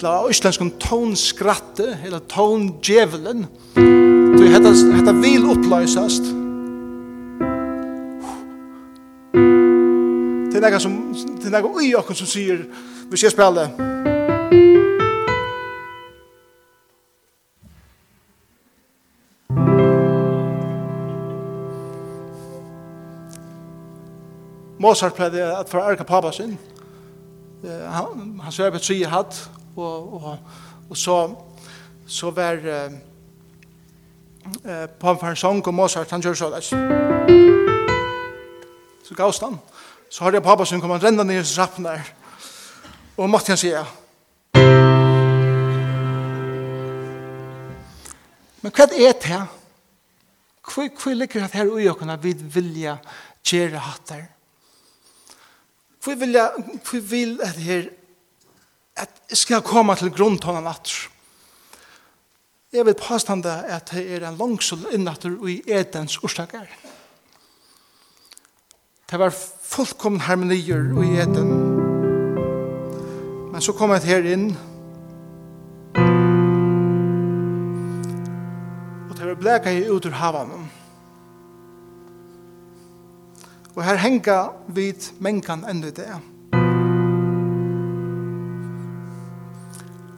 eller 0.03 0.31
islenskum 0.31 0.71
tånskratte, 0.71 1.99
eller 2.05 2.19
tåndjevelen. 2.19 3.47
Du 3.75 4.49
hetta, 4.49 4.73
hetta 4.97 5.13
vil 5.13 5.45
uppløysast. 5.45 6.23
Det 10.53 10.65
er 10.65 10.79
som, 10.79 11.15
det 11.39 11.47
er 11.47 11.55
nega 11.55 11.71
ui 11.71 11.95
okkur 11.99 12.15
som 12.15 12.27
sier, 12.27 12.65
vi 13.11 13.19
skal 13.19 13.31
spille. 13.31 13.71
Mozart 24.83 25.15
pleide 25.15 25.47
at 25.47 25.71
for 25.71 25.79
erka 25.79 26.03
pappa 26.03 26.33
sin, 26.35 26.59
han, 27.87 28.41
han 28.43 28.53
svevet 28.53 28.83
sier 28.83 29.11
hatt, 29.11 29.45
og, 29.77 30.15
og, 30.15 30.39
og 30.91 30.97
så 30.97 31.37
så 32.07 32.31
var 32.31 32.57
uh, 32.57 32.93
eh 34.65 34.89
på 35.01 35.27
en 35.27 35.37
sång 35.37 35.67
og 35.67 35.75
Mozart 35.75 36.11
han 36.11 36.21
gjør 36.21 36.35
så 36.35 36.51
där. 36.51 36.61
Så 39.05 39.15
gaustan. 39.15 39.59
Så 40.11 40.25
hörde 40.25 40.37
jeg 40.37 40.43
pappa 40.43 40.65
som 40.65 40.81
kom 40.81 40.91
och 40.91 41.03
rända 41.03 41.25
ner 41.25 41.41
i 41.41 41.45
trappen 41.45 41.85
där. 41.85 42.03
Och 43.17 43.31
måste 43.31 43.53
jag 43.53 43.59
säga. 43.59 43.87
Men 48.61 48.73
hva 48.73 48.85
er 48.85 49.13
det 49.13 49.25
her? 49.25 49.47
Hvor, 50.75 50.89
hvor 51.03 51.15
ligger 51.15 51.41
det 51.41 51.55
her 51.55 51.67
ui 51.67 51.89
åkene 51.89 52.19
vi 52.23 52.33
vilja 52.33 52.97
gjøre 53.45 53.79
hatt 53.79 54.09
der? 54.09 54.23
Hvor 56.05 56.15
vilja, 56.15 56.49
hvor 56.91 57.01
vil 57.01 57.39
det 57.39 57.49
her 57.49 57.89
at 58.97 59.23
jeg 59.31 59.39
skal 59.39 59.65
komme 59.65 59.97
til 59.97 60.13
grunntånden 60.13 60.67
atter. 60.69 61.09
Jeg 62.73 62.87
vil 62.87 62.97
påstande 62.97 63.53
at 63.69 63.91
det 63.93 64.05
er 64.17 64.25
en 64.29 64.39
langsel 64.41 64.87
innatter 64.93 65.35
i 65.49 65.61
Edens 65.69 66.17
orsaker. 66.25 66.65
Det 69.11 69.19
var 69.21 69.35
fullkommen 69.63 70.21
harmonier 70.21 70.89
i 71.05 71.19
Eden. 71.21 71.51
Men 73.53 73.61
så 73.61 73.75
kom 73.77 73.93
jeg 73.93 74.09
her 74.09 74.25
inn. 74.33 74.47
Og 79.11 79.13
det 79.19 79.29
var 79.29 79.37
bleka 79.37 79.77
i 79.77 79.85
ut 79.85 80.09
ur 80.09 80.17
havan. 80.17 80.71
Og 83.77 83.85
her 83.85 84.01
henga 84.01 84.39
vid 84.73 85.13
mengan 85.21 85.69
enn 85.69 85.85
i 85.85 85.93
det. 85.93 86.32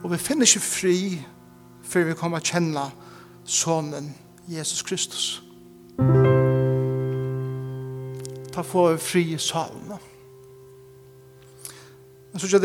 Og 0.05 0.11
vi 0.11 0.17
finner 0.17 0.45
ikke 0.45 0.59
fri 0.59 1.21
før 1.81 2.03
vi 2.05 2.13
kommer 2.13 2.37
å 2.37 2.45
kjenne 2.45 2.81
sonen 3.41 4.11
Jesus 4.45 4.83
Kristus. 4.85 5.23
Ta 8.53 8.61
få 8.61 8.85
fri 9.01 9.23
i 9.33 9.41
salen. 9.41 9.95
Men 12.29 12.37
så 12.37 12.45
ikke 12.45 12.61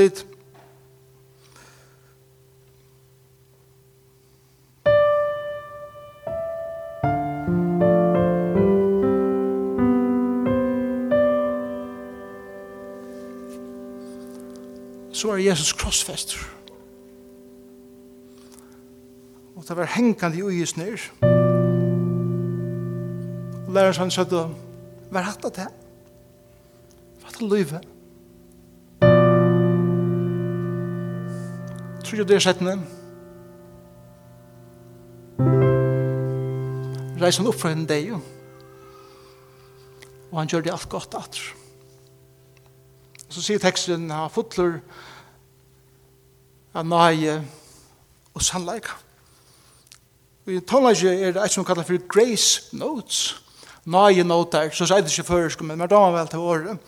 så 15.13 15.33
er 15.33 15.47
Jesus 15.49 15.73
krossfester. 15.73 16.60
det 19.71 19.77
var 19.77 19.85
hengkande 19.87 20.39
i 20.39 20.43
uges 20.43 20.77
nyr. 20.77 20.99
Og 23.67 23.75
læreren 23.75 23.95
sann 23.95 24.11
sa 24.11 24.25
hva 24.27 25.19
er 25.21 25.27
hatt 25.29 25.45
av 25.47 25.53
det? 25.55 25.67
Hva 27.21 27.29
er 27.29 27.37
det 27.37 27.47
løyve? 27.51 27.79
Tror 32.03 32.19
du 32.19 32.25
det 32.27 32.37
er 32.41 32.43
settene? 32.43 32.75
Reis 37.23 37.39
han 37.39 37.47
opp 37.47 37.61
fra 37.61 37.71
en 37.71 37.85
deg, 37.87 38.11
og 40.33 40.39
han 40.41 40.51
gjør 40.51 40.65
det 40.67 40.73
alt 40.75 40.89
godt 40.91 41.15
atter. 41.15 41.45
Så 43.31 43.39
sier 43.39 43.63
teksten, 43.63 44.11
han 44.11 44.25
har 44.25 44.35
fotler, 44.35 44.81
han 46.75 46.91
nøye 46.91 47.39
og 48.35 48.43
sannleika 48.43 48.99
i 50.51 50.61
tonlage 50.61 51.09
er 51.09 51.33
det 51.33 51.45
et 51.45 51.53
som 51.53 51.65
kallar 51.65 51.87
for 51.87 51.99
grace 52.09 52.63
notes. 52.73 53.37
Nøye 53.87 54.25
noter, 54.25 54.71
så 54.71 54.87
sier 54.87 55.01
det 55.01 55.13
ikke 55.13 55.27
før, 55.29 55.63
men 55.63 55.79
man 55.79 55.89
damer 55.89 56.19
vel 56.19 56.29
til 56.29 56.39
året. 56.39 56.79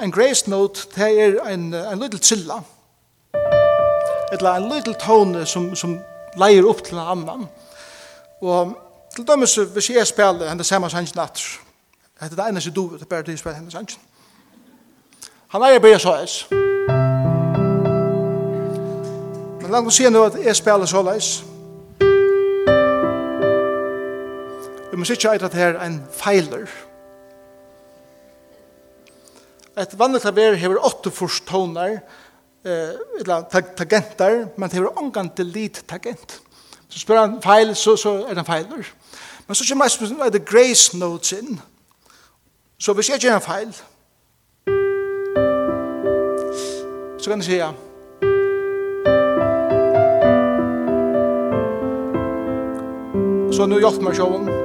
En 0.00 0.12
grace 0.12 0.50
note, 0.50 0.86
det 0.94 1.08
er 1.20 1.40
en, 1.52 1.74
en 1.74 1.98
liten 1.98 2.18
trilla. 2.18 2.60
Eller 4.32 4.50
en 4.52 4.68
liten 4.72 4.94
tone 4.94 5.46
som, 5.46 5.74
som 5.76 5.98
leier 6.38 6.66
opp 6.68 6.84
til 6.86 6.98
en 6.98 7.10
annan. 7.16 7.48
Og 8.40 8.76
til 9.14 9.26
dømes, 9.26 9.54
hvis 9.54 9.90
jeg 9.90 10.06
spiller 10.06 10.48
henne 10.48 10.64
samme 10.64 10.90
sannsyn 10.90 11.18
natt, 11.18 11.42
det 12.20 12.32
er 12.32 12.36
det 12.36 12.48
eneste 12.48 12.70
du, 12.70 12.88
det 12.94 13.02
er 13.02 13.10
bare 13.10 13.22
det 13.26 13.34
jeg 13.34 13.38
spiller 13.38 13.58
henne 13.58 13.70
sannsyn. 13.70 14.00
Han 15.50 15.62
er 15.62 15.78
bare 15.78 15.98
så 15.98 16.14
eis. 16.20 16.44
Men 19.60 19.70
langt 19.70 19.90
å 19.90 19.94
si 19.94 20.06
nå 20.08 20.22
at 20.30 20.38
jeg 20.44 20.56
spiller 20.56 20.86
så 20.86 21.02
leis, 21.02 21.40
Vi 24.90 24.96
må 24.98 25.06
sikkert 25.06 25.32
eit 25.32 25.44
at 25.46 25.54
det 25.54 25.62
er 25.62 25.76
en 25.84 26.00
feiler. 26.12 26.66
Et 29.78 29.98
vanlig 29.98 30.20
klaver 30.24 30.58
hever 30.58 30.82
åtte 30.84 31.12
først 31.14 31.46
toner, 31.46 32.00
eller 32.64 33.44
tagenter, 33.78 34.48
men 34.56 34.68
det 34.68 34.80
hever 34.80 34.98
omgang 34.98 35.30
lit 35.38 35.84
tagent. 35.88 36.40
Så 36.88 36.98
spør 36.98 37.20
han 37.20 37.42
feil, 37.42 37.76
så, 37.76 37.96
så 37.96 38.16
er 38.24 38.34
det 38.34 38.38
en 38.38 38.44
feiler. 38.44 38.90
Men 39.46 39.54
så 39.54 39.64
kommer 39.68 40.24
jeg 40.24 40.32
til 40.32 40.44
grace 40.44 40.98
notes 40.98 41.32
inn. 41.32 41.60
Så 42.78 42.92
hvis 42.92 43.10
jeg 43.10 43.20
gjør 43.20 43.34
en 43.34 43.40
feil, 43.40 43.72
så 47.20 47.30
kan 47.30 47.38
jeg 47.38 47.44
si 47.44 47.56
ja. 47.56 47.70
Så 53.52 53.66
nu 53.66 53.78
hjälper 53.78 54.02
mig 54.02 54.16
sjån. 54.16 54.59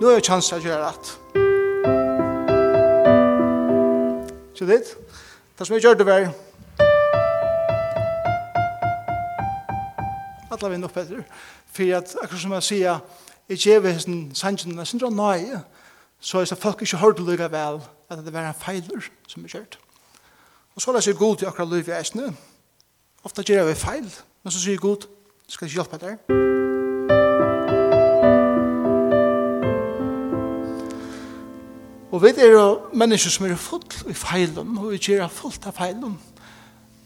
nu 0.00 0.06
har 0.06 0.12
jag 0.12 0.24
chans 0.24 0.52
att 0.52 0.64
göra 0.64 0.88
rätt. 0.88 1.18
Så 4.54 4.64
det. 4.64 4.84
Det 5.56 5.64
som 5.64 5.74
jag 5.74 5.82
gjorde 5.82 6.04
var 6.04 6.28
alla 10.50 10.68
vi 10.68 10.78
nog 10.78 10.90
bättre. 10.90 11.24
For 11.72 11.94
at, 11.94 12.16
akkurat 12.22 12.40
som 12.40 12.52
jeg 12.52 12.62
säger 12.62 12.98
jag 13.48 13.58
ger 13.58 13.80
vi 13.80 13.98
sin 13.98 14.34
sannsyn 14.34 14.76
det 14.76 15.02
er 15.02 15.10
nøye, 15.10 15.60
så 16.20 16.38
er 16.38 16.44
det 16.44 16.58
folk 16.58 16.80
inte 16.80 16.96
hört 16.96 17.18
lykke 17.18 17.50
vel, 17.50 17.80
at 18.10 18.18
det 18.18 18.34
er 18.34 18.48
en 18.48 18.54
feiler 18.54 19.00
som 19.26 19.44
er 19.44 19.48
kjørt. 19.48 19.78
Og 20.74 20.82
så 20.82 20.90
er 20.90 20.94
det 20.94 21.04
så 21.04 21.12
god 21.12 21.36
til 21.36 21.46
akkurat 21.46 21.68
liv 21.68 21.88
i 21.88 21.98
eisene. 21.98 22.36
Ofta 23.24 23.42
gjør 23.42 23.64
vi 23.64 23.74
feil, 23.74 24.14
men 24.42 24.50
så 24.50 24.60
säger 24.60 24.78
god 24.78 25.06
ska 25.48 25.64
jag 25.64 25.72
hjälpa 25.72 25.96
dig. 25.98 26.59
Og 32.20 32.26
vi 32.26 32.42
er 32.44 32.50
jo 32.52 32.64
mennesker 32.92 33.32
som 33.32 33.46
er 33.48 33.56
full 33.56 34.10
i 34.12 34.12
feilen, 34.12 34.74
og 34.76 34.90
vi 34.92 34.98
gjør 35.00 35.30
fullt 35.32 35.64
av 35.70 35.72
feilen. 35.72 36.18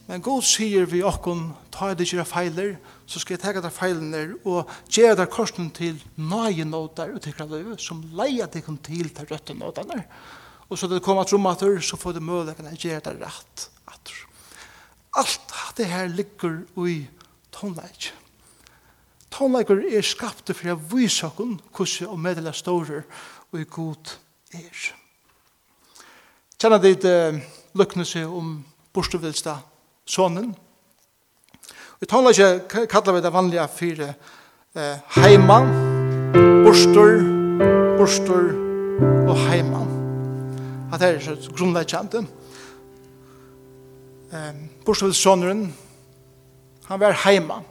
Men 0.08 0.22
god 0.26 0.42
sier 0.42 0.88
vi 0.90 1.04
okkon, 1.06 1.52
ta 1.70 1.92
i 1.92 1.94
det 1.94 2.08
gjør 2.10 2.26
feiler, 2.26 2.72
så 3.06 3.22
skal 3.22 3.36
jeg 3.36 3.42
tega 3.44 3.62
der 3.62 3.70
feilen 3.70 4.08
der, 4.10 4.32
og 4.42 4.72
gjøre 4.90 5.20
der 5.20 5.30
korsen 5.30 5.68
til 5.70 6.00
nøye 6.18 6.66
nåter, 6.66 7.12
og 7.14 7.22
tikkra 7.22 7.46
løy, 7.46 7.76
som 7.78 8.00
leia 8.18 8.48
deg 8.50 8.66
til 8.82 9.12
der 9.14 9.30
røtte 9.30 9.54
nådene. 9.54 10.00
Og 10.66 10.82
så 10.82 10.90
det 10.90 10.98
kommer 11.06 11.22
til 11.22 11.38
romater, 11.38 11.78
så 11.78 11.94
får 11.94 12.18
du 12.18 12.20
mødleggen 12.20 12.66
at 12.72 12.82
gjør 12.82 13.06
der 13.06 13.22
rett 13.22 13.68
atter. 13.86 14.18
Alt 15.14 15.78
det 15.78 15.86
her 15.94 16.10
ligger 16.10 16.58
i 16.90 17.06
tonleik. 17.54 18.10
Tonleikur 19.30 19.86
er 19.86 20.02
skapte 20.02 20.58
for 20.58 20.74
å 20.74 20.76
vise 20.90 21.30
okkon 21.30 21.60
hvordan 21.70 22.10
og 22.10 22.20
meddela 22.26 22.50
stårer 22.50 23.06
og 23.52 23.62
i 23.62 23.70
god 23.78 24.16
er. 24.58 25.03
Kjenner 26.60 26.78
dit 26.78 27.04
uh, 27.04 27.34
lukkne 27.74 28.04
seg 28.06 28.30
om 28.30 28.58
borstevilsta 28.94 29.58
sonen. 30.06 30.54
Vi 31.98 32.06
taler 32.06 32.30
ikke, 32.30 32.86
kallar 32.90 33.16
vi 33.16 33.22
det 33.24 33.32
vanlige 33.32 33.68
fire 33.72 34.08
eh, 34.76 34.98
heima, 35.16 35.60
borster, 36.64 37.22
borster 37.98 38.50
og 39.30 39.36
heima. 39.48 39.80
At 40.92 41.00
det 41.00 41.08
er 41.08 41.20
så 41.24 41.54
grunnleggjant. 41.56 42.14
Eh, 44.32 44.52
borstevilsta 44.84 45.22
sonen, 45.22 45.66
han 46.90 47.00
var 47.00 47.16
heima. 47.24 47.62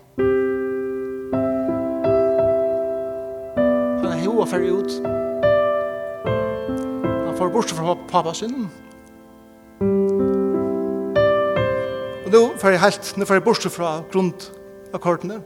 Han 4.02 4.12
er 4.12 4.24
hova 4.26 4.50
fer 4.50 4.72
ut 4.72 5.23
får 7.44 7.50
bort 7.52 7.70
fra 7.70 7.96
pappa 8.08 8.34
sin. 8.34 8.70
Og 12.24 12.30
nå 12.32 12.42
får 12.62 12.72
jeg 12.72 12.80
helt, 12.80 13.10
nå 13.20 13.26
får 13.28 13.36
jeg 13.36 13.44
bort 13.44 13.66
fra 13.74 13.90
grundakkordene. 14.14 15.42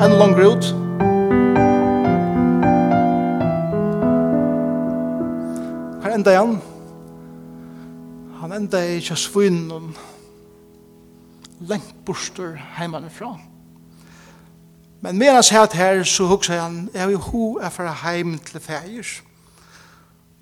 En 0.00 0.16
lang 0.16 0.32
ut. 0.40 0.70
Her 6.06 6.16
enda 6.16 6.32
igjen. 6.32 6.56
Han 8.40 8.56
enda 8.62 8.80
i 8.80 8.96
kjøsvunnen 9.04 9.92
lengt 11.68 11.92
borster 12.08 12.56
heimann 12.78 13.10
ifra. 13.12 13.34
Men 15.00 15.18
medan 15.18 15.34
han 15.34 15.42
satt 15.42 15.72
her, 15.72 16.02
så 16.02 16.24
hugsa 16.24 16.60
han, 16.60 16.90
jeg 16.94 17.08
vil 17.08 17.16
ho 17.16 17.54
er 17.56 17.68
fra 17.68 17.92
heim 17.92 18.38
til 18.38 18.60
feir. 18.60 19.06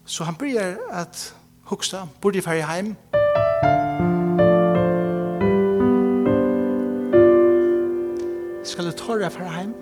Så 0.04 0.24
han 0.24 0.34
bryr 0.34 0.76
at 0.90 1.34
hugsa, 1.60 1.96
burde 2.20 2.36
jeg 2.36 2.44
feir 2.44 2.66
heim. 2.66 2.96
Skal 8.64 8.86
du 8.86 8.92
tåre 8.92 9.30
feir 9.30 9.50
heim? 9.50 9.74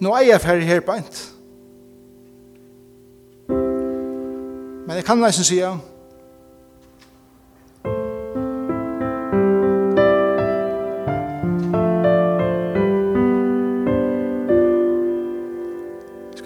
Nå 0.00 0.14
er 0.14 0.20
jeg 0.28 0.40
feir 0.40 0.60
her 0.60 0.80
beint. 0.80 1.34
Men 4.86 4.96
jeg 4.96 5.04
kan 5.04 5.18
nesten 5.18 5.44
sige, 5.44 5.68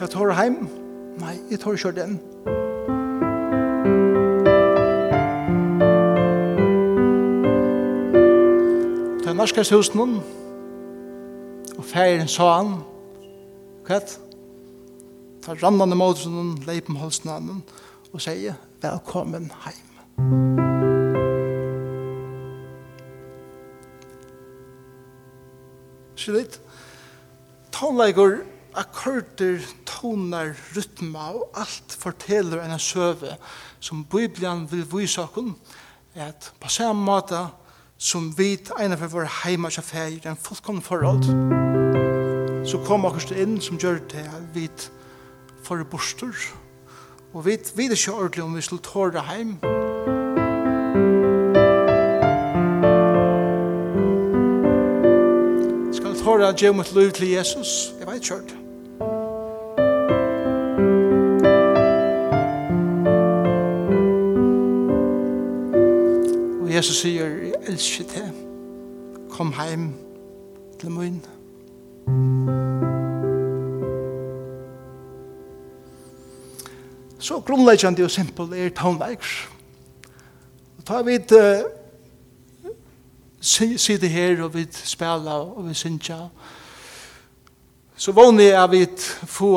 jeg 0.09 0.15
tar 0.17 0.43
hjem. 0.43 0.69
Nei, 1.21 1.35
jeg 1.51 1.61
tar 1.61 1.73
ikke 1.73 1.91
den. 1.93 2.15
Det 9.19 9.29
er 9.29 9.37
norskast 9.37 9.75
hos 9.75 9.93
noen, 9.93 10.23
og 11.77 11.85
feiren 11.85 12.31
sa 12.31 12.49
han, 12.55 12.79
hva 13.85 14.01
er 14.01 14.17
Ta 15.45 15.55
rannande 15.55 15.97
mot 15.97 16.19
som 16.19 16.35
noen 16.35 16.57
leip 16.67 16.89
om 16.91 16.97
halsen 17.01 17.31
han, 17.31 17.63
og 18.13 18.21
sier, 18.21 18.57
velkommen 18.83 19.53
hjem. 19.65 19.87
Så 26.17 26.35
litt? 26.35 26.59
Tonleikur 27.73 28.41
akkorder 28.79 29.63
tonar, 29.99 30.55
rytma 30.77 31.33
og 31.35 31.59
alt 31.59 31.97
forteller 31.99 32.63
en 32.63 32.79
søve 32.79 33.35
som 33.81 34.05
Bibelen 34.05 34.67
vil 34.71 34.87
vise 34.93 35.23
oss 35.23 35.51
at 36.19 36.53
på 36.61 36.71
samme 36.71 37.05
måte 37.05 37.49
som 37.99 38.31
vi 38.39 38.55
ene 38.81 38.97
for 38.99 39.11
våre 39.11 39.31
heima 39.43 39.71
og 39.71 39.85
feir 39.85 40.27
en 40.27 40.39
fullkomne 40.39 40.83
forhold 40.83 41.27
så 42.69 42.81
kom 42.87 43.05
oss 43.11 43.31
inn 43.35 43.61
som 43.61 43.79
gjør 43.79 44.01
det 44.11 44.27
at 44.27 44.49
vi 44.55 44.69
får 45.67 45.85
borster 45.91 46.35
og 47.35 47.45
vi 47.45 47.51
vet 47.77 47.93
ikke 47.93 48.13
ordentlig 48.13 48.45
om 48.45 48.57
vi 48.57 48.61
skulle 48.61 48.83
tåre 48.83 49.21
heim. 49.21 49.59
Skal 55.93 56.17
tåre 56.25 56.49
at 56.49 56.63
gjøre 56.63 56.73
mot 56.73 56.95
liv 56.95 57.11
til 57.11 57.29
Jesus? 57.29 57.93
Jeg 58.01 58.07
vet 58.09 58.31
ikke. 58.31 58.58
Jesus 66.79 67.01
sier, 67.03 67.27
jeg 67.27 67.57
elsker 67.67 68.05
deg. 68.07 68.35
Kom 69.35 69.49
heim 69.57 69.89
til 70.79 70.93
min. 70.95 71.17
Så 77.19 77.41
grunnleggjande 77.41 78.05
og 78.07 78.13
simpel 78.15 78.55
er 78.55 78.71
tonleikers. 78.79 79.49
Og 80.79 80.87
ta 80.87 81.03
vid 81.03 81.35
uh, 81.35 81.67
sitte 83.43 84.07
her 84.07 84.45
og 84.47 84.55
vid 84.55 84.79
spela 84.79 85.41
og 85.51 85.67
vid 85.67 85.75
synja. 85.75 86.29
Så 87.97 88.15
vågne 88.15 88.53
jeg 88.53 88.71
vid 88.71 89.09
få 89.27 89.57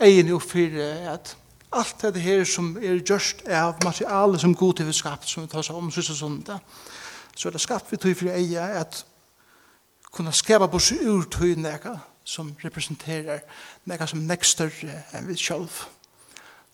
egen 0.00 0.34
oppfyrre 0.34 1.14
at 1.14 1.36
Alt 1.72 2.02
det 2.02 2.22
her 2.22 2.44
som 2.44 2.72
er 2.82 2.98
gjørst 2.98 3.44
av 3.46 3.78
materiale 3.84 4.38
som 4.38 4.54
god 4.54 4.74
til 4.74 4.88
vi 4.88 4.92
skapt, 4.92 5.28
som 5.28 5.44
vi 5.44 5.50
tar 5.52 5.62
seg 5.62 5.76
om 5.78 5.90
sys 5.94 6.10
og 6.10 6.16
sånt, 6.18 6.50
så 7.36 7.48
er 7.48 7.54
det 7.54 7.62
skapt 7.62 7.92
vi 7.92 7.98
tog 8.00 8.16
for 8.18 8.32
eia 8.34 8.64
at 8.80 9.04
kunne 10.10 10.32
skapa 10.34 10.66
på 10.66 10.80
seg 10.82 11.04
ur 11.06 11.28
tog 11.30 11.54
nega 11.62 11.94
som 12.26 12.50
representerer 12.64 13.44
nega 13.86 14.06
som 14.10 14.26
nek 14.26 14.44
større 14.44 15.04
enn 15.14 15.30
vi 15.30 15.38
sjálf. 15.38 15.84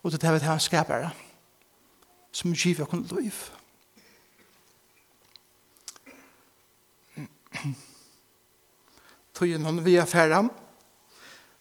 Og 0.02 0.12
det 0.12 0.24
er 0.24 0.38
det 0.38 0.48
han 0.48 0.60
skapar 0.60 1.10
som 2.32 2.56
giv 2.56 2.80
og 2.80 2.88
kunne 2.88 3.20
liv. 3.20 3.36
Tog 9.36 9.48
innan 9.48 9.84
vi 9.84 9.96
er 9.96 10.08
ferdig. 10.08 10.48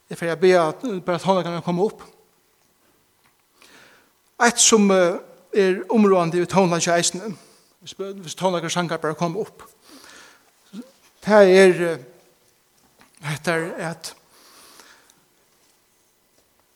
Jeg 0.10 0.18
får 0.18 0.36
be 0.36 0.52
at 0.60 0.84
bare 1.06 1.16
at 1.16 1.24
hånda 1.24 1.44
kan 1.44 1.64
komme 1.64 1.84
opp. 1.84 2.15
Eit 4.44 4.60
som 4.60 4.90
er 4.92 5.84
områdende 5.90 6.42
i 6.42 6.46
tonelansje 6.46 6.92
eisene, 6.96 7.36
hvis 7.80 8.36
tonelansje 8.36 8.70
sanger 8.70 8.98
bare 8.98 9.16
kommer 9.16 9.46
opp, 9.46 9.64
det 11.26 11.38
er 11.58 12.00
etter 13.32 13.72
at 13.82 14.12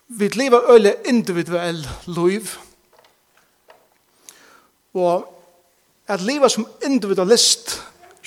vi 0.07 0.27
lever 0.27 0.71
øyne 0.71 0.93
individuell 1.05 1.83
liv, 2.07 2.47
og 4.93 5.27
at 6.07 6.21
leva 6.21 6.49
som 6.49 6.67
individualist 6.85 7.75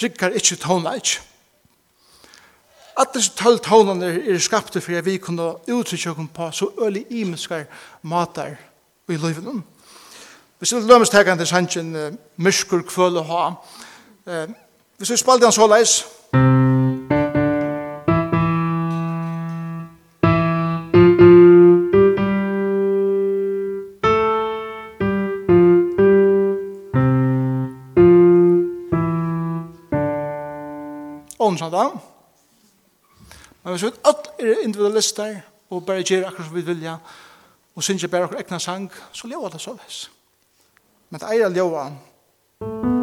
rikker 0.03 0.29
ikke 0.29 0.57
tonelansje. 0.57 1.23
At 3.01 3.15
disse 3.15 3.33
tolv 3.33 3.59
tonene 3.65 4.13
er 4.21 4.39
skapte 4.39 4.81
for 4.81 4.93
at 4.93 5.05
vi 5.05 5.17
kunne 5.17 5.55
uttrykke 5.73 6.11
oss 6.11 6.31
på 6.35 6.51
så 6.53 6.69
øyne 6.85 7.05
imenskar 7.11 7.65
matar 8.03 8.61
i 9.13 9.17
livet. 9.17 9.63
Vi 10.61 10.67
skulle 10.67 10.87
lømmes 10.87 11.11
tega 11.11 11.35
til 11.37 11.47
sannsyn 11.47 11.95
uh, 11.97 12.13
Myrskur 12.37 12.83
kvøl 12.87 13.17
og 13.17 13.25
ha. 13.27 13.45
Uh, 14.27 14.55
hvis 14.99 15.11
vi 15.11 15.17
spalte 15.17 15.45
han 15.45 15.53
så 15.53 15.67
leis. 15.67 16.05
Åndsand 31.41 31.73
da. 31.73 31.89
Men 33.63 33.75
hvis 33.75 33.83
vi 33.83 33.91
alle 34.05 34.53
er 34.53 34.63
individualister 34.63 35.41
og 35.71 35.87
bare 35.87 36.03
gjør 36.03 36.29
akkurat 36.29 36.47
som 36.47 36.57
vi 36.57 36.61
vilja, 36.61 36.97
og 37.75 37.83
synger 37.83 38.09
bare 38.09 38.29
okkur 38.29 38.39
egna 38.39 38.59
sang, 38.59 38.91
så 39.13 39.27
lever 39.27 39.49
det 39.49 39.61
så 39.61 39.73
vis. 39.73 40.11
Men 41.11 41.21
det 41.21 41.29
eier 41.33 41.53
ljøver 41.53 43.02